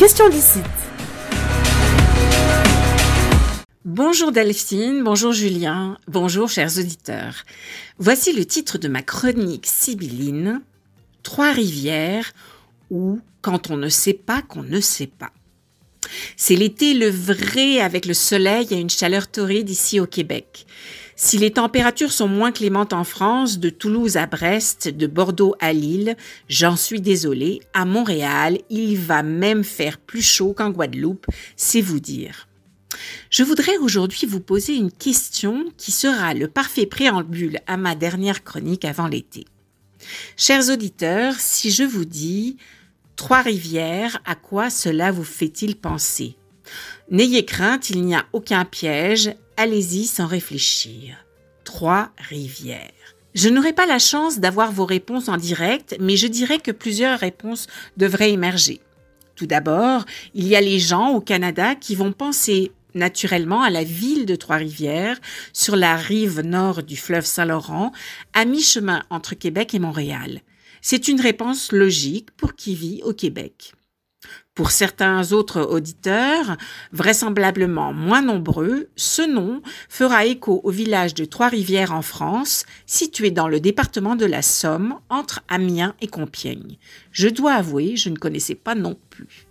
question 0.00 0.30
d'ici. 0.30 0.60
Bonjour 3.84 4.32
Delphine, 4.32 5.04
bonjour 5.04 5.32
Julien, 5.32 5.98
bonjour 6.08 6.48
chers 6.48 6.78
auditeurs. 6.78 7.44
Voici 7.98 8.32
le 8.32 8.46
titre 8.46 8.78
de 8.78 8.88
ma 8.88 9.02
chronique 9.02 9.66
sibylline 9.66 10.62
Trois 11.22 11.52
rivières 11.52 12.32
ou 12.88 13.20
quand 13.42 13.70
on 13.70 13.76
ne 13.76 13.90
sait 13.90 14.14
pas 14.14 14.40
qu'on 14.40 14.62
ne 14.62 14.80
sait 14.80 15.06
pas. 15.06 15.32
C'est 16.36 16.56
l'été 16.56 16.94
le 16.94 17.08
vrai 17.08 17.80
avec 17.80 18.06
le 18.06 18.14
soleil 18.14 18.68
et 18.70 18.76
une 18.76 18.90
chaleur 18.90 19.28
torride 19.28 19.70
ici 19.70 20.00
au 20.00 20.06
Québec. 20.06 20.66
Si 21.22 21.36
les 21.36 21.50
températures 21.50 22.12
sont 22.12 22.28
moins 22.28 22.50
clémentes 22.50 22.94
en 22.94 23.04
France, 23.04 23.58
de 23.58 23.68
Toulouse 23.68 24.16
à 24.16 24.24
Brest, 24.24 24.88
de 24.88 25.06
Bordeaux 25.06 25.54
à 25.60 25.74
Lille, 25.74 26.16
j'en 26.48 26.76
suis 26.76 27.02
désolée, 27.02 27.60
à 27.74 27.84
Montréal, 27.84 28.58
il 28.70 28.96
va 28.96 29.22
même 29.22 29.62
faire 29.62 29.98
plus 29.98 30.22
chaud 30.22 30.54
qu'en 30.54 30.70
Guadeloupe, 30.70 31.26
c'est 31.56 31.82
vous 31.82 32.00
dire. 32.00 32.48
Je 33.28 33.42
voudrais 33.42 33.76
aujourd'hui 33.76 34.26
vous 34.26 34.40
poser 34.40 34.74
une 34.74 34.90
question 34.90 35.66
qui 35.76 35.92
sera 35.92 36.32
le 36.32 36.48
parfait 36.48 36.86
préambule 36.86 37.58
à 37.66 37.76
ma 37.76 37.94
dernière 37.94 38.42
chronique 38.42 38.86
avant 38.86 39.06
l'été. 39.06 39.44
Chers 40.38 40.70
auditeurs, 40.70 41.34
si 41.38 41.70
je 41.70 41.84
vous 41.84 42.06
dis 42.06 42.56
Trois-Rivières, 43.20 44.18
à 44.24 44.34
quoi 44.34 44.70
cela 44.70 45.12
vous 45.12 45.24
fait-il 45.24 45.76
penser? 45.76 46.36
N'ayez 47.10 47.44
crainte, 47.44 47.90
il 47.90 48.02
n'y 48.02 48.14
a 48.14 48.24
aucun 48.32 48.64
piège, 48.64 49.34
allez-y 49.58 50.06
sans 50.06 50.26
réfléchir. 50.26 51.18
Trois-Rivières. 51.64 53.14
Je 53.34 53.50
n'aurai 53.50 53.74
pas 53.74 53.84
la 53.84 53.98
chance 53.98 54.38
d'avoir 54.38 54.72
vos 54.72 54.86
réponses 54.86 55.28
en 55.28 55.36
direct, 55.36 55.98
mais 56.00 56.16
je 56.16 56.28
dirais 56.28 56.60
que 56.60 56.70
plusieurs 56.70 57.18
réponses 57.18 57.66
devraient 57.98 58.32
émerger. 58.32 58.80
Tout 59.36 59.46
d'abord, 59.46 60.06
il 60.32 60.48
y 60.48 60.56
a 60.56 60.62
les 60.62 60.78
gens 60.78 61.10
au 61.10 61.20
Canada 61.20 61.74
qui 61.74 61.96
vont 61.96 62.12
penser 62.12 62.72
naturellement 62.94 63.60
à 63.60 63.68
la 63.68 63.84
ville 63.84 64.24
de 64.24 64.34
Trois-Rivières, 64.34 65.20
sur 65.52 65.76
la 65.76 65.94
rive 65.94 66.40
nord 66.40 66.82
du 66.82 66.96
fleuve 66.96 67.26
Saint-Laurent, 67.26 67.92
à 68.32 68.46
mi-chemin 68.46 69.02
entre 69.10 69.34
Québec 69.34 69.74
et 69.74 69.78
Montréal. 69.78 70.40
C'est 70.82 71.08
une 71.08 71.20
réponse 71.20 71.72
logique 71.72 72.30
pour 72.32 72.54
qui 72.54 72.74
vit 72.74 73.02
au 73.04 73.12
Québec. 73.12 73.74
Pour 74.54 74.70
certains 74.70 75.32
autres 75.32 75.62
auditeurs, 75.62 76.56
vraisemblablement 76.92 77.92
moins 77.94 78.20
nombreux, 78.20 78.90
ce 78.96 79.22
nom 79.22 79.62
fera 79.88 80.26
écho 80.26 80.60
au 80.64 80.70
village 80.70 81.14
de 81.14 81.24
Trois-Rivières 81.24 81.92
en 81.92 82.02
France, 82.02 82.66
situé 82.84 83.30
dans 83.30 83.48
le 83.48 83.60
département 83.60 84.16
de 84.16 84.26
la 84.26 84.42
Somme, 84.42 84.98
entre 85.08 85.40
Amiens 85.48 85.94
et 86.00 86.08
Compiègne. 86.08 86.76
Je 87.12 87.28
dois 87.28 87.54
avouer, 87.54 87.96
je 87.96 88.10
ne 88.10 88.16
connaissais 88.16 88.54
pas 88.54 88.74
non 88.74 88.98
plus. 89.08 89.46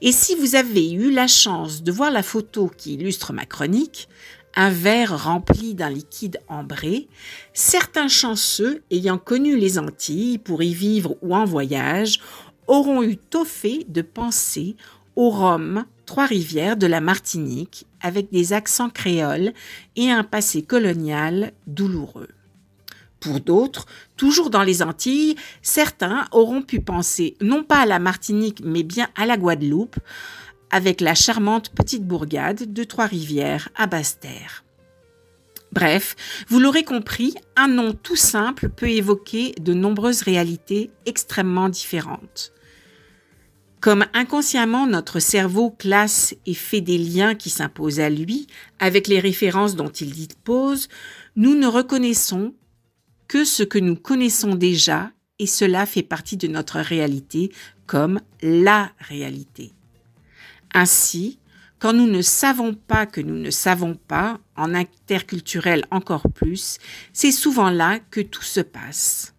Et 0.00 0.12
si 0.12 0.34
vous 0.34 0.54
avez 0.54 0.92
eu 0.92 1.10
la 1.10 1.26
chance 1.26 1.82
de 1.82 1.92
voir 1.92 2.10
la 2.10 2.22
photo 2.22 2.70
qui 2.76 2.94
illustre 2.94 3.32
ma 3.32 3.46
chronique, 3.46 4.08
un 4.56 4.70
verre 4.70 5.24
rempli 5.24 5.74
d'un 5.74 5.90
liquide 5.90 6.38
ambré, 6.48 7.08
certains 7.52 8.08
chanceux 8.08 8.82
ayant 8.90 9.18
connu 9.18 9.56
les 9.56 9.78
Antilles 9.78 10.38
pour 10.38 10.62
y 10.62 10.74
vivre 10.74 11.16
ou 11.22 11.34
en 11.34 11.44
voyage 11.44 12.20
auront 12.66 13.02
eu 13.02 13.16
tôt 13.16 13.44
fait 13.44 13.84
de 13.88 14.02
penser 14.02 14.76
au 15.16 15.30
rhum 15.30 15.84
Trois-Rivières 16.06 16.76
de 16.76 16.86
la 16.86 17.00
Martinique 17.00 17.86
avec 18.00 18.30
des 18.30 18.52
accents 18.52 18.90
créoles 18.90 19.52
et 19.96 20.10
un 20.10 20.22
passé 20.22 20.62
colonial 20.62 21.52
douloureux. 21.66 22.28
Pour 23.24 23.40
d'autres, 23.40 23.86
toujours 24.18 24.50
dans 24.50 24.62
les 24.62 24.82
Antilles, 24.82 25.36
certains 25.62 26.26
auront 26.30 26.60
pu 26.60 26.80
penser 26.80 27.36
non 27.40 27.64
pas 27.64 27.78
à 27.78 27.86
la 27.86 27.98
Martinique 27.98 28.60
mais 28.62 28.82
bien 28.82 29.08
à 29.16 29.24
la 29.24 29.38
Guadeloupe, 29.38 29.96
avec 30.70 31.00
la 31.00 31.14
charmante 31.14 31.70
petite 31.70 32.06
bourgade 32.06 32.74
de 32.74 32.84
Trois-Rivières 32.84 33.70
à 33.76 33.86
Basse-Terre. 33.86 34.64
Bref, 35.72 36.16
vous 36.48 36.60
l'aurez 36.60 36.84
compris, 36.84 37.34
un 37.56 37.68
nom 37.68 37.94
tout 37.94 38.14
simple 38.14 38.68
peut 38.68 38.90
évoquer 38.90 39.54
de 39.58 39.72
nombreuses 39.72 40.20
réalités 40.20 40.90
extrêmement 41.06 41.70
différentes. 41.70 42.52
Comme 43.80 44.04
inconsciemment 44.12 44.86
notre 44.86 45.18
cerveau 45.18 45.70
classe 45.70 46.34
et 46.44 46.54
fait 46.54 46.82
des 46.82 46.98
liens 46.98 47.34
qui 47.34 47.48
s'imposent 47.48 48.00
à 48.00 48.10
lui 48.10 48.48
avec 48.78 49.08
les 49.08 49.18
références 49.18 49.76
dont 49.76 49.88
il 49.88 50.10
dispose, 50.10 50.88
nous 51.36 51.54
ne 51.54 51.66
reconnaissons 51.66 52.52
que 53.28 53.44
ce 53.44 53.62
que 53.62 53.78
nous 53.78 53.96
connaissons 53.96 54.54
déjà 54.54 55.10
et 55.38 55.46
cela 55.46 55.86
fait 55.86 56.02
partie 56.02 56.36
de 56.36 56.46
notre 56.46 56.80
réalité 56.80 57.52
comme 57.86 58.20
la 58.42 58.92
réalité. 58.98 59.72
Ainsi, 60.72 61.38
quand 61.78 61.92
nous 61.92 62.06
ne 62.06 62.22
savons 62.22 62.74
pas 62.74 63.06
que 63.06 63.20
nous 63.20 63.36
ne 63.36 63.50
savons 63.50 63.94
pas, 63.94 64.40
en 64.56 64.74
interculturel 64.74 65.84
encore 65.90 66.30
plus, 66.32 66.78
c'est 67.12 67.32
souvent 67.32 67.70
là 67.70 67.98
que 68.10 68.20
tout 68.20 68.42
se 68.42 68.60
passe. 68.60 69.34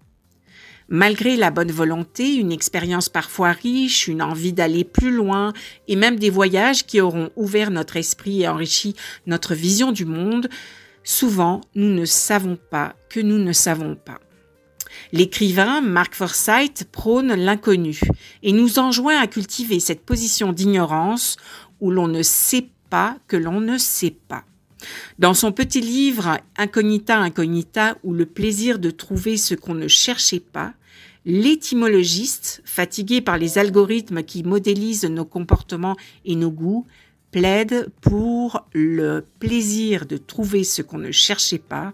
Malgré 0.87 1.35
la 1.35 1.49
bonne 1.49 1.71
volonté, 1.71 2.35
une 2.35 2.51
expérience 2.51 3.09
parfois 3.09 3.53
riche, 3.53 4.07
une 4.07 4.21
envie 4.21 4.53
d'aller 4.53 4.83
plus 4.83 5.11
loin, 5.11 5.53
et 5.87 5.95
même 5.95 6.19
des 6.19 6.29
voyages 6.29 6.85
qui 6.85 7.01
auront 7.01 7.31
ouvert 7.35 7.71
notre 7.71 7.97
esprit 7.97 8.43
et 8.43 8.47
enrichi 8.47 8.95
notre 9.25 9.55
vision 9.55 9.91
du 9.91 10.05
monde, 10.05 10.47
souvent 11.05 11.61
nous 11.75 11.93
ne 11.93 12.03
savons 12.03 12.57
pas 12.69 12.95
que 13.09 13.21
nous 13.21 13.37
ne 13.37 13.53
savons 13.53 13.95
pas. 13.95 14.19
L'écrivain 15.13 15.79
Mark 15.79 16.15
Forsyth 16.15 16.85
prône 16.91 17.33
l'inconnu 17.33 18.01
et 18.43 18.51
nous 18.51 18.79
enjoint 18.79 19.17
à 19.19 19.27
cultiver 19.27 19.79
cette 19.79 20.05
position 20.05 20.51
d'ignorance 20.51 21.37
où 21.79 21.91
l'on 21.91 22.09
ne 22.09 22.23
sait 22.23 22.67
pas 22.89 23.17
que 23.27 23.37
l'on 23.37 23.61
ne 23.61 23.77
sait 23.77 24.15
pas. 24.27 24.43
Dans 25.19 25.33
son 25.33 25.51
petit 25.51 25.81
livre 25.81 26.39
Incognita 26.57 27.17
Incognita 27.17 27.97
ou 28.03 28.13
le 28.13 28.25
plaisir 28.25 28.79
de 28.79 28.91
trouver 28.91 29.37
ce 29.37 29.55
qu'on 29.55 29.73
ne 29.73 29.87
cherchait 29.87 30.39
pas, 30.39 30.73
l'étymologiste, 31.25 32.61
fatigué 32.65 33.19
par 33.21 33.37
les 33.37 33.57
algorithmes 33.57 34.23
qui 34.23 34.43
modélisent 34.43 35.05
nos 35.05 35.25
comportements 35.25 35.95
et 36.23 36.35
nos 36.35 36.51
goûts, 36.51 36.85
plaide 37.35 37.89
pour 37.99 38.65
le 38.71 39.19
plaisir 39.39 40.05
de 40.05 40.15
trouver 40.15 40.63
ce 40.63 40.81
qu'on 40.81 40.99
ne 40.99 41.11
cherchait 41.11 41.59
pas 41.59 41.91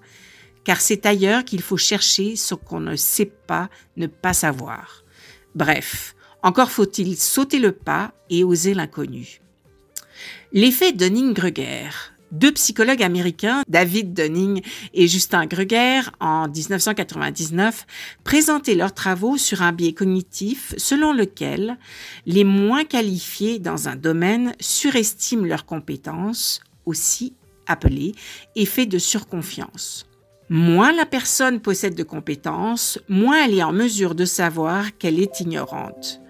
car 0.63 0.79
c'est 0.79 1.07
ailleurs 1.07 1.44
qu'il 1.46 1.63
faut 1.63 1.78
chercher 1.78 2.35
ce 2.35 2.53
qu'on 2.53 2.79
ne 2.79 2.96
sait 2.96 3.31
pas 3.47 3.68
ne 3.97 4.06
pas 4.06 4.34
savoir. 4.34 5.03
Bref, 5.56 6.13
encore 6.44 6.69
faut-il 6.69 7.18
sauter 7.18 7.57
le 7.57 7.72
pas 7.72 8.13
et 8.30 8.44
oser 8.44 8.75
l'inconnu. 8.75 9.41
L'effet 10.53 10.91
Dunning-Kruger. 10.91 11.90
Deux 12.31 12.53
psychologues 12.53 13.03
américains, 13.03 13.64
David 13.68 14.14
Dunning 14.14 14.62
et 14.94 15.08
Justin 15.09 15.47
Kruger, 15.47 16.02
en 16.22 16.47
1999, 16.47 17.86
présentaient 18.24 18.75
leurs 18.75 18.94
travaux 18.94 19.38
sur 19.38 19.62
un 19.62 19.74
biais 19.74 19.92
cognitif 19.92 20.74
selon 20.78 21.12
lequel 21.12 21.78
les 22.25 22.46
moins 22.46 22.86
qualifiés 22.86 23.59
dans 23.59 23.90
un 23.90 23.97
domaine 23.97 24.53
surestiment 24.62 25.46
leurs 25.46 25.66
compétences, 25.66 26.62
aussi 26.86 27.34
appelé 27.68 28.14
effet 28.56 28.86
de 28.86 28.98
surconfiance. 28.98 30.06
Moins 30.48 30.94
la 30.94 31.06
personne 31.06 31.59
possède 31.59 31.96
de 31.96 32.03
compétences, 32.03 33.00
moins 33.09 33.46
elle 33.46 33.56
est 33.56 33.63
en 33.63 33.74
mesure 33.74 34.16
de 34.16 34.25
savoir 34.25 34.98
qu'elle 34.98 35.19
est 35.19 35.42
ignorante. 35.42 36.22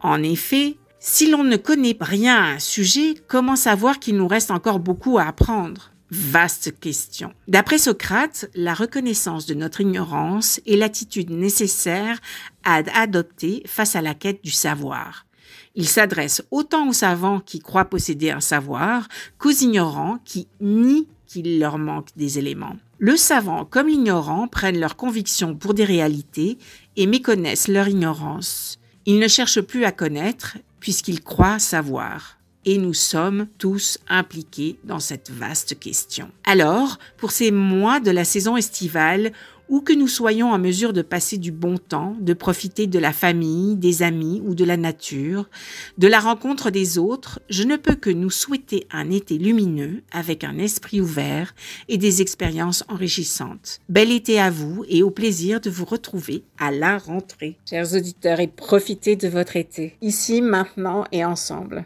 En 0.00 0.22
effet, 0.22 0.76
si 1.00 1.30
l'on 1.30 1.44
ne 1.44 1.56
connaît 1.56 1.96
rien 2.00 2.36
à 2.36 2.48
un 2.54 2.58
sujet, 2.58 3.14
comment 3.28 3.56
savoir 3.56 4.00
qu'il 4.00 4.16
nous 4.16 4.28
reste 4.28 4.50
encore 4.50 4.80
beaucoup 4.80 5.18
à 5.18 5.24
apprendre? 5.24 5.92
Vaste 6.10 6.78
question. 6.80 7.32
D'après 7.46 7.78
Socrate, 7.78 8.50
la 8.54 8.74
reconnaissance 8.74 9.46
de 9.46 9.54
notre 9.54 9.80
ignorance 9.80 10.60
est 10.66 10.76
l'attitude 10.76 11.30
nécessaire 11.30 12.18
à 12.64 12.82
adopter 12.98 13.62
face 13.66 13.94
à 13.94 14.00
la 14.00 14.14
quête 14.14 14.42
du 14.42 14.50
savoir. 14.50 15.26
Il 15.74 15.86
s'adresse 15.86 16.42
autant 16.50 16.88
aux 16.88 16.94
savants 16.94 17.40
qui 17.40 17.60
croient 17.60 17.84
posséder 17.84 18.30
un 18.30 18.40
savoir 18.40 19.06
qu'aux 19.38 19.50
ignorants 19.50 20.18
qui 20.24 20.48
nient 20.60 21.06
qu'il 21.26 21.60
leur 21.60 21.78
manque 21.78 22.08
des 22.16 22.38
éléments. 22.38 22.76
Le 22.98 23.16
savant 23.16 23.64
comme 23.64 23.86
l'ignorant 23.86 24.48
prennent 24.48 24.80
leurs 24.80 24.96
convictions 24.96 25.54
pour 25.54 25.74
des 25.74 25.84
réalités 25.84 26.58
et 26.96 27.06
méconnaissent 27.06 27.68
leur 27.68 27.86
ignorance. 27.86 28.80
Ils 29.08 29.18
ne 29.18 29.26
cherchent 29.26 29.62
plus 29.62 29.86
à 29.86 29.90
connaître 29.90 30.58
puisqu'ils 30.80 31.22
croient 31.22 31.58
savoir. 31.58 32.37
Et 32.64 32.78
nous 32.78 32.94
sommes 32.94 33.46
tous 33.58 33.98
impliqués 34.08 34.78
dans 34.84 35.00
cette 35.00 35.30
vaste 35.30 35.78
question. 35.78 36.30
Alors, 36.44 36.98
pour 37.16 37.30
ces 37.30 37.50
mois 37.50 38.00
de 38.00 38.10
la 38.10 38.24
saison 38.24 38.56
estivale 38.56 39.32
Où 39.68 39.82
que 39.82 39.92
nous 39.92 40.08
soyons 40.08 40.50
en 40.50 40.58
mesure 40.58 40.94
de 40.94 41.02
passer 41.02 41.36
du 41.36 41.52
bon 41.52 41.76
temps, 41.76 42.16
de 42.20 42.32
profiter 42.32 42.86
de 42.86 42.98
la 42.98 43.12
famille, 43.12 43.76
des 43.76 44.02
amis 44.02 44.40
ou 44.46 44.54
de 44.54 44.64
la 44.64 44.78
nature, 44.78 45.50
de 45.98 46.08
la 46.08 46.20
rencontre 46.20 46.70
des 46.70 46.96
autres, 46.96 47.38
je 47.50 47.64
ne 47.64 47.76
peux 47.76 47.94
que 47.94 48.08
nous 48.08 48.30
souhaiter 48.30 48.86
un 48.90 49.10
été 49.10 49.36
lumineux 49.36 50.02
avec 50.10 50.42
un 50.42 50.56
esprit 50.56 51.02
ouvert 51.02 51.54
et 51.88 51.98
des 51.98 52.22
expériences 52.22 52.82
enrichissantes. 52.88 53.80
Bel 53.90 54.10
été 54.10 54.40
à 54.40 54.50
vous 54.50 54.86
et 54.88 55.02
au 55.02 55.10
plaisir 55.10 55.60
de 55.60 55.68
vous 55.68 55.84
retrouver 55.84 56.44
à 56.58 56.70
la 56.70 56.96
rentrée. 56.96 57.58
Chers 57.68 57.94
auditeurs, 57.94 58.40
et 58.40 58.48
profitez 58.48 59.16
de 59.16 59.28
votre 59.28 59.56
été, 59.56 59.96
ici, 60.00 60.40
maintenant 60.40 61.04
et 61.12 61.26
ensemble. 61.26 61.84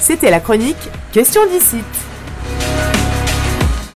C'était 0.00 0.30
la 0.30 0.40
chronique 0.40 0.76
Question 1.12 1.40
d'ici. 1.50 1.82